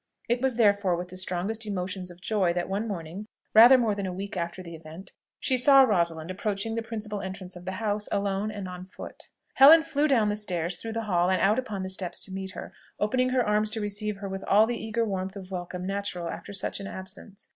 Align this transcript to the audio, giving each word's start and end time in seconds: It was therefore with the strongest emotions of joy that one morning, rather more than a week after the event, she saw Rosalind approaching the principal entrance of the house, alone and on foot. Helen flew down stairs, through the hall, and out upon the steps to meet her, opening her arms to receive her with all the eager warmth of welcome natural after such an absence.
It 0.27 0.41
was 0.41 0.55
therefore 0.55 0.95
with 0.95 1.09
the 1.09 1.15
strongest 1.15 1.67
emotions 1.67 2.09
of 2.09 2.21
joy 2.23 2.53
that 2.53 2.67
one 2.67 2.87
morning, 2.87 3.27
rather 3.53 3.77
more 3.77 3.93
than 3.93 4.07
a 4.07 4.11
week 4.11 4.35
after 4.35 4.63
the 4.63 4.73
event, 4.73 5.11
she 5.39 5.57
saw 5.57 5.83
Rosalind 5.83 6.31
approaching 6.31 6.73
the 6.73 6.81
principal 6.81 7.21
entrance 7.21 7.55
of 7.55 7.65
the 7.65 7.73
house, 7.73 8.09
alone 8.11 8.49
and 8.49 8.67
on 8.67 8.83
foot. 8.83 9.29
Helen 9.53 9.83
flew 9.83 10.07
down 10.07 10.35
stairs, 10.35 10.77
through 10.81 10.93
the 10.93 11.03
hall, 11.03 11.29
and 11.29 11.39
out 11.39 11.59
upon 11.59 11.83
the 11.83 11.89
steps 11.89 12.25
to 12.25 12.31
meet 12.31 12.53
her, 12.53 12.73
opening 12.99 13.29
her 13.29 13.45
arms 13.45 13.69
to 13.69 13.79
receive 13.79 14.17
her 14.17 14.27
with 14.27 14.43
all 14.45 14.65
the 14.65 14.83
eager 14.83 15.05
warmth 15.05 15.35
of 15.35 15.51
welcome 15.51 15.85
natural 15.85 16.29
after 16.29 16.51
such 16.51 16.79
an 16.79 16.87
absence. 16.87 17.47